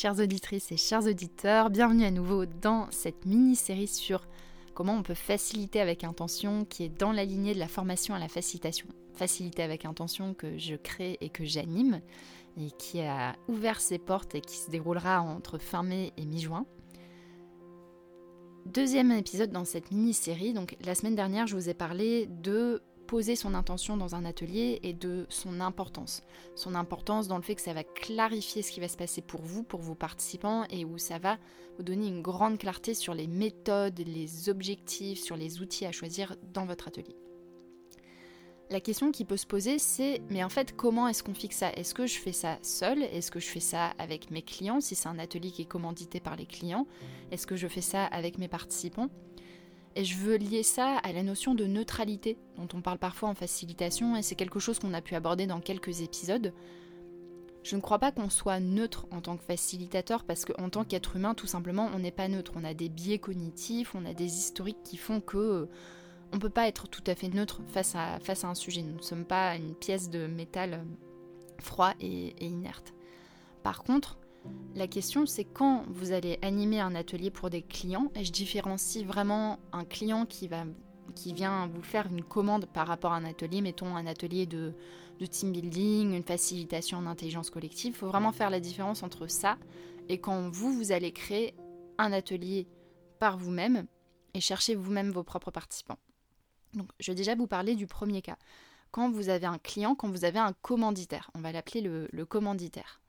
[0.00, 4.28] Chères auditrices et chers auditeurs, bienvenue à nouveau dans cette mini-série sur
[4.72, 8.20] comment on peut faciliter avec intention qui est dans la lignée de la formation à
[8.20, 8.86] la facilitation.
[9.14, 12.00] Faciliter avec intention que je crée et que j'anime
[12.56, 16.64] et qui a ouvert ses portes et qui se déroulera entre fin mai et mi-juin.
[18.66, 20.52] Deuxième épisode dans cette mini-série.
[20.52, 24.78] Donc la semaine dernière, je vous ai parlé de poser son intention dans un atelier
[24.84, 26.22] et de son importance.
[26.54, 29.40] Son importance dans le fait que ça va clarifier ce qui va se passer pour
[29.40, 31.38] vous, pour vos participants, et où ça va
[31.78, 36.36] vous donner une grande clarté sur les méthodes, les objectifs, sur les outils à choisir
[36.52, 37.16] dans votre atelier.
[38.70, 41.72] La question qui peut se poser, c'est mais en fait, comment est-ce qu'on fixe ça?
[41.72, 44.82] Est-ce que je fais ça seul Est-ce que je fais ça avec mes clients?
[44.82, 46.86] Si c'est un atelier qui est commandité par les clients
[47.30, 49.08] Est-ce que je fais ça avec mes participants?
[49.96, 53.34] Et je veux lier ça à la notion de neutralité dont on parle parfois en
[53.34, 56.52] facilitation et c'est quelque chose qu'on a pu aborder dans quelques épisodes.
[57.62, 61.16] Je ne crois pas qu'on soit neutre en tant que facilitateur parce qu'en tant qu'être
[61.16, 62.52] humain, tout simplement, on n'est pas neutre.
[62.56, 65.68] On a des biais cognitifs, on a des historiques qui font que euh,
[66.32, 68.82] on ne peut pas être tout à fait neutre face à, face à un sujet.
[68.82, 72.94] Nous ne sommes pas une pièce de métal euh, froid et inerte.
[73.62, 74.18] Par contre,
[74.74, 79.04] la question, c'est quand vous allez animer un atelier pour des clients, et je différencie
[79.04, 80.48] vraiment un client qui,
[81.32, 84.74] vient vous faire une commande par rapport à un atelier, mettons un atelier de,
[85.18, 87.94] de team building, une facilitation en intelligence collective.
[87.94, 89.58] Il faut vraiment faire la différence entre ça
[90.08, 91.54] et quand vous, vous allez créer
[91.98, 92.68] un atelier
[93.18, 93.86] par vous-même
[94.34, 95.98] et chercher vous-même vos propres participants.
[96.74, 98.36] Donc, je vais déjà vous parler du premier cas.
[98.92, 103.00] Quand vous avez un client, quand vous avez un commanditaire, on va l'appeler le commanditaire.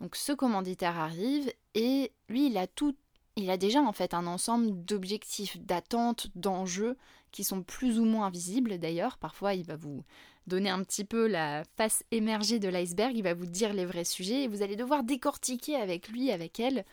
[0.00, 2.94] Donc ce commanditaire arrive et lui, il a tout,
[3.36, 6.96] il a déjà en fait un ensemble d'objectifs, d'attentes, d'enjeux
[7.32, 9.18] qui sont plus ou moins visibles d'ailleurs.
[9.18, 10.04] Parfois, il va vous
[10.46, 14.04] donner un petit peu la face émergée de l'iceberg, il va vous dire les vrais
[14.04, 16.84] sujets et vous allez devoir décortiquer avec lui, avec elle,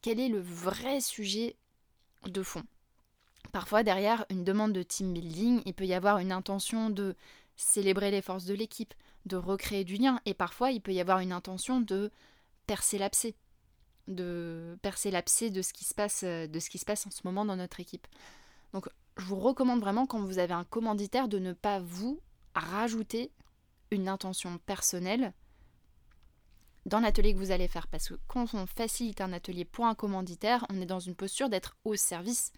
[0.00, 1.56] quel est le vrai sujet
[2.26, 2.62] de fond.
[3.52, 7.16] Parfois, derrière une demande de team building, il peut y avoir une intention de
[7.56, 8.94] célébrer les forces de l'équipe,
[9.26, 12.10] de recréer du lien, et parfois il peut y avoir une intention de
[12.70, 13.34] percer l'abcès,
[14.06, 17.22] de percer l'abcès de ce qui se passe, de ce qui se passe en ce
[17.24, 18.06] moment dans notre équipe.
[18.72, 22.20] Donc, je vous recommande vraiment quand vous avez un commanditaire de ne pas vous
[22.54, 23.32] rajouter
[23.90, 25.32] une intention personnelle
[26.86, 27.88] dans l'atelier que vous allez faire.
[27.88, 31.48] Parce que quand on facilite un atelier pour un commanditaire, on est dans une posture
[31.48, 32.52] d'être au service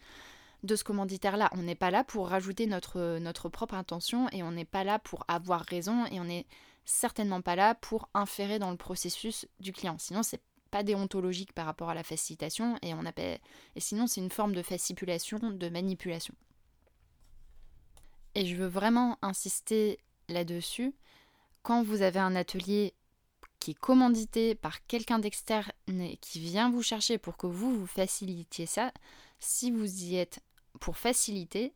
[0.62, 1.48] de ce commanditaire-là.
[1.52, 4.98] On n'est pas là pour rajouter notre, notre propre intention et on n'est pas là
[4.98, 6.44] pour avoir raison et on est
[6.84, 9.96] certainement pas là pour inférer dans le processus du client.
[9.98, 13.38] Sinon, c'est pas déontologique par rapport à la facilitation et on appelle
[13.76, 16.34] et sinon c'est une forme de fascipulation, de manipulation.
[18.34, 19.98] Et je veux vraiment insister
[20.28, 20.94] là-dessus.
[21.62, 22.94] Quand vous avez un atelier
[23.60, 25.70] qui est commandité par quelqu'un d'externe
[26.20, 28.92] qui vient vous chercher pour que vous vous facilitiez ça,
[29.38, 30.40] si vous y êtes
[30.80, 31.74] pour faciliter,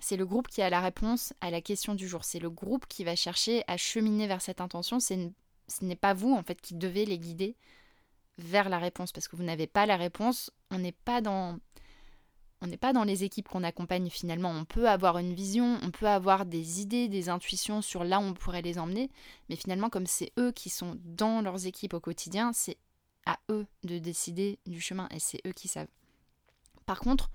[0.00, 2.24] c'est le groupe qui a la réponse à la question du jour.
[2.24, 5.00] C'est le groupe qui va chercher à cheminer vers cette intention.
[5.00, 5.14] ce
[5.82, 7.56] n'est pas vous, en fait, qui devez les guider
[8.38, 9.12] vers la réponse.
[9.12, 10.50] Parce que vous n'avez pas la réponse.
[10.70, 11.58] On n'est pas dans...
[12.62, 14.50] On n'est pas dans les équipes qu'on accompagne finalement.
[14.50, 18.22] On peut avoir une vision, on peut avoir des idées, des intuitions sur là où
[18.22, 19.10] on pourrait les emmener,
[19.48, 22.76] mais finalement comme c'est eux qui sont dans leurs équipes au quotidien, c'est
[23.24, 25.88] à eux de décider du chemin et c'est eux qui savent.
[26.84, 27.30] Par contre,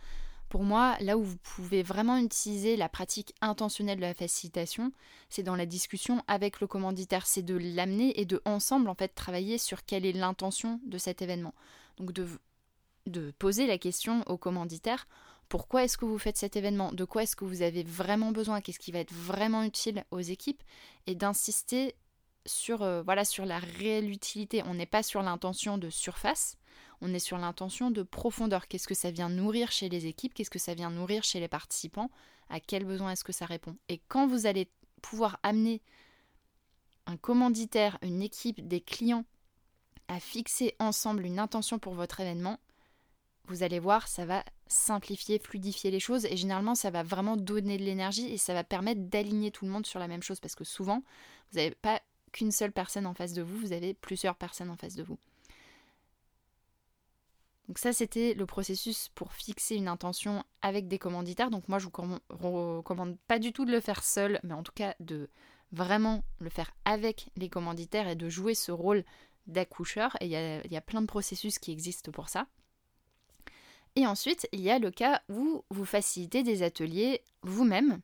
[0.50, 4.92] pour moi, là où vous pouvez vraiment utiliser la pratique intentionnelle de la facilitation,
[5.30, 9.10] c'est dans la discussion avec le commanditaire, c'est de l'amener et de ensemble en fait
[9.10, 11.54] travailler sur quelle est l'intention de cet événement.
[11.98, 12.28] Donc de,
[13.08, 15.08] de poser la question au commanditaire
[15.50, 16.92] pourquoi est-ce que vous faites cet événement?
[16.92, 18.62] De quoi est-ce que vous avez vraiment besoin?
[18.62, 20.64] Qu'est-ce qui va être vraiment utile aux équipes?
[21.08, 21.96] Et d'insister
[22.46, 24.64] sur, euh, voilà, sur la réelle utilité.
[24.66, 26.58] On n'est pas sur l'intention de surface,
[27.02, 28.68] on est sur l'intention de profondeur.
[28.68, 30.34] Qu'est-ce que ça vient nourrir chez les équipes?
[30.34, 32.10] Qu'est-ce que ça vient nourrir chez les participants?
[32.50, 33.76] À quel besoin est-ce que ça répond?
[33.90, 34.70] Et quand vous allez
[35.02, 35.82] pouvoir amener
[37.08, 39.26] un commanditaire, une équipe, des clients
[40.08, 42.60] à fixer ensemble une intention pour votre événement,
[43.48, 47.78] vous allez voir, ça va simplifier, fluidifier les choses et généralement ça va vraiment donner
[47.78, 50.56] de l'énergie et ça va permettre d'aligner tout le monde sur la même chose parce
[50.56, 51.04] que souvent,
[51.52, 52.02] vous n'avez pas
[52.36, 55.18] qu'une seule personne en face de vous, vous avez plusieurs personnes en face de vous.
[57.70, 61.50] Donc ça, c'était le processus pour fixer une intention avec des commanditaires.
[61.50, 64.74] Donc moi, je vous recommande pas du tout de le faire seul, mais en tout
[64.76, 65.30] cas de
[65.72, 69.06] vraiment le faire avec les commanditaires et de jouer ce rôle
[69.48, 70.18] d'accoucheur.
[70.20, 72.48] Et il y, y a, plein de processus qui existent pour ça.
[73.96, 78.02] Et ensuite, il y a le cas où vous facilitez des ateliers vous-même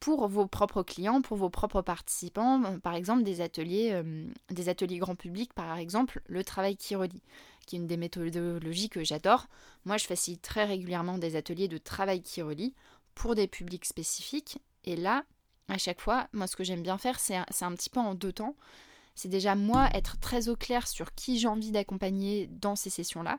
[0.00, 4.70] pour vos propres clients, pour vos propres participants, euh, par exemple des ateliers, euh, des
[4.70, 7.22] ateliers grand public, par exemple le travail qui relie,
[7.66, 9.46] qui est une des méthodologies que j'adore.
[9.84, 12.74] Moi, je facilite très régulièrement des ateliers de travail qui relie
[13.14, 14.58] pour des publics spécifiques.
[14.84, 15.24] Et là,
[15.68, 18.32] à chaque fois, moi, ce que j'aime bien faire, c'est un, petit peu en deux
[18.32, 18.56] temps.
[19.14, 23.38] C'est déjà moi être très au clair sur qui j'ai envie d'accompagner dans ces sessions-là,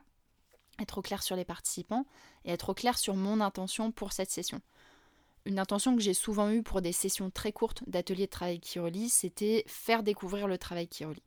[0.80, 2.06] être au clair sur les participants
[2.44, 4.60] et être au clair sur mon intention pour cette session
[5.44, 8.78] une intention que j'ai souvent eue pour des sessions très courtes d'ateliers de travail qui
[8.78, 11.22] relie, c'était faire découvrir le travail qui relie.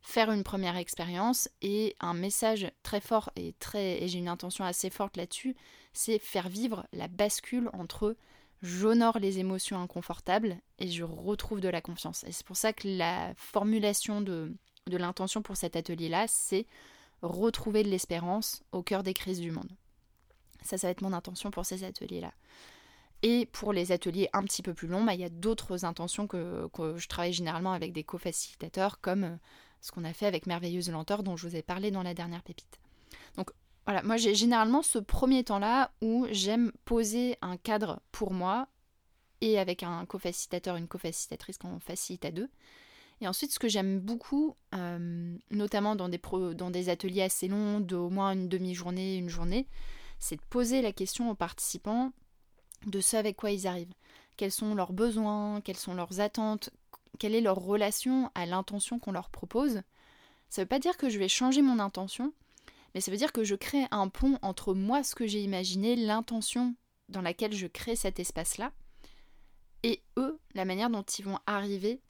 [0.00, 4.64] Faire une première expérience et un message très fort et très et j'ai une intention
[4.64, 5.54] assez forte là-dessus,
[5.92, 8.16] c'est faire vivre la bascule entre
[8.62, 12.24] j'honore les émotions inconfortables et je retrouve de la confiance.
[12.24, 14.52] Et c'est pour ça que la formulation de,
[14.86, 16.66] de l'intention pour cet atelier-là, c'est
[17.22, 19.70] retrouver de l'espérance au cœur des crises du monde.
[20.64, 22.32] Ça, ça va être mon intention pour ces ateliers-là.
[23.22, 26.26] Et pour les ateliers un petit peu plus longs, bah, il y a d'autres intentions
[26.26, 29.36] que, je travaille généralement avec des co-facilitateurs, comme euh,
[29.80, 32.42] ce qu'on a fait avec Merveilleuse Lenteur, dont je vous ai parlé dans la dernière
[32.42, 32.80] pépite.
[33.36, 33.50] Donc
[33.86, 38.68] voilà, moi j'ai généralement ce premier temps-là où j'aime poser un cadre pour moi
[39.40, 42.48] et avec un co-facilitateur, une co-facilitatrice qu'on facilite à deux.
[43.20, 46.20] Et ensuite, ce que j'aime beaucoup, euh, notamment dans des,
[46.54, 49.68] dans des ateliers assez longs, d'au moins une demi-journée, une journée,
[50.22, 52.12] c'est de poser la question aux participants
[52.86, 53.92] de ce avec quoi ils arrivent.
[54.36, 56.70] Quels sont leurs besoins, quelles sont leurs attentes,
[57.18, 59.82] quelle est leur relation à l'intention qu'on leur propose.
[60.48, 62.32] Ça ne veut pas dire que je vais changer mon intention,
[62.94, 65.96] mais ça veut dire que je crée un pont entre moi, ce que j'ai imaginé,
[65.96, 66.76] l'intention
[67.08, 68.70] dans laquelle je crée cet espace-là,
[69.82, 72.00] et eux, la manière dont ils vont arriver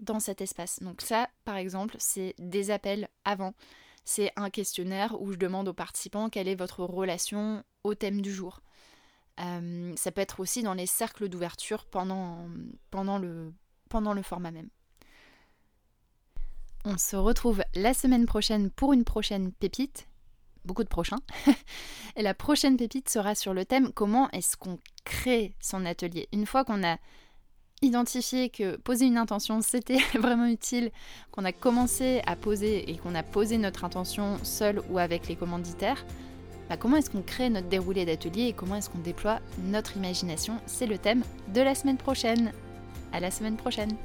[0.00, 0.82] dans cet espace.
[0.82, 3.52] Donc ça, par exemple, c'est des appels avant
[4.08, 8.32] c'est un questionnaire où je demande aux participants quelle est votre relation au thème du
[8.32, 8.62] jour.
[9.38, 12.48] Euh, ça peut être aussi dans les cercles d'ouverture pendant,
[12.90, 13.52] le,
[13.90, 14.70] pendant le format même.
[16.86, 20.08] On se retrouve la semaine prochaine pour une prochaine pépite.
[20.64, 21.20] Beaucoup de prochains.
[22.16, 26.28] Et la prochaine pépite sera sur le thème comment est-ce qu'on crée son atelier?
[26.32, 26.96] Une fois qu'on a
[27.82, 30.90] identifier que poser une intention c'était vraiment utile,
[31.30, 35.36] qu'on a commencé à poser et qu'on a posé notre intention seul ou avec les
[35.36, 36.04] commanditaires,
[36.68, 40.58] bah comment est-ce qu'on crée notre déroulé d'atelier et comment est-ce qu'on déploie notre imagination?
[40.66, 41.22] C'est le thème
[41.54, 42.52] de la semaine prochaine.
[43.12, 43.96] À la semaine prochaine